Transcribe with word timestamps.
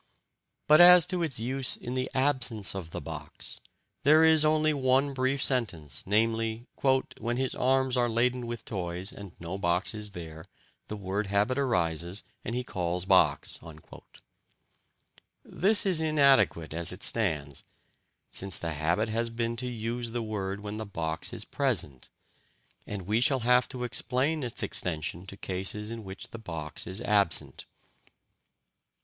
But 0.65 0.81
as 0.81 1.05
to 1.13 1.21
its 1.21 1.37
use 1.39 1.75
in 1.77 1.93
the 1.93 2.09
absence 2.15 2.73
of 2.73 2.89
the 2.89 2.99
box, 2.99 3.61
there 4.01 4.23
is 4.23 4.43
only 4.43 4.73
one 4.73 5.13
brief 5.13 5.43
sentence, 5.43 6.01
namely: 6.07 6.65
"When 7.19 7.37
his 7.37 7.53
arms 7.53 7.95
are 7.95 8.09
laden 8.09 8.47
with 8.47 8.65
toys 8.65 9.11
and 9.13 9.35
no 9.39 9.59
box 9.59 9.93
is 9.93 10.09
there, 10.17 10.45
the 10.87 10.97
word 10.97 11.27
habit 11.27 11.59
arises 11.59 12.23
and 12.43 12.55
he 12.55 12.63
calls 12.63 13.05
'box.'" 13.05 13.59
This 15.45 15.85
is 15.85 16.01
inadequate 16.01 16.73
as 16.73 16.91
it 16.91 17.03
stands, 17.03 17.63
since 18.31 18.57
the 18.57 18.73
habit 18.73 19.07
has 19.07 19.29
been 19.29 19.55
to 19.57 19.67
use 19.67 20.09
the 20.09 20.23
word 20.23 20.61
when 20.61 20.77
the 20.77 20.85
box 20.87 21.31
is 21.31 21.45
present, 21.45 22.09
and 22.87 23.03
we 23.03 23.21
have 23.21 23.67
to 23.69 23.83
explain 23.83 24.41
its 24.41 24.63
extension 24.63 25.27
to 25.27 25.37
cases 25.37 25.91
in 25.91 26.03
which 26.03 26.29
the 26.29 26.39
box 26.39 26.87
is 26.87 27.01
absent. 27.01 27.65